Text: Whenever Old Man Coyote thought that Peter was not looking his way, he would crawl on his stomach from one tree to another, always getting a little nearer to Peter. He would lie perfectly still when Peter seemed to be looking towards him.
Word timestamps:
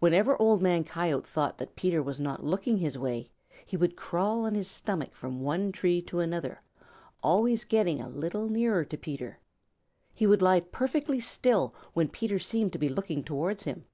Whenever 0.00 0.36
Old 0.42 0.60
Man 0.60 0.82
Coyote 0.82 1.26
thought 1.28 1.56
that 1.58 1.76
Peter 1.76 2.02
was 2.02 2.18
not 2.18 2.42
looking 2.42 2.76
his 2.78 2.98
way, 2.98 3.30
he 3.64 3.76
would 3.76 3.94
crawl 3.94 4.44
on 4.44 4.52
his 4.56 4.66
stomach 4.68 5.14
from 5.14 5.38
one 5.38 5.70
tree 5.70 6.02
to 6.02 6.18
another, 6.18 6.60
always 7.22 7.62
getting 7.64 8.00
a 8.00 8.08
little 8.08 8.48
nearer 8.48 8.84
to 8.84 8.98
Peter. 8.98 9.38
He 10.12 10.26
would 10.26 10.42
lie 10.42 10.58
perfectly 10.58 11.20
still 11.20 11.72
when 11.92 12.08
Peter 12.08 12.40
seemed 12.40 12.72
to 12.72 12.80
be 12.80 12.88
looking 12.88 13.22
towards 13.22 13.62
him. 13.62 13.84